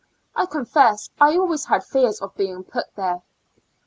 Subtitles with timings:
[0.35, 3.21] I confess I always had fears of being put there.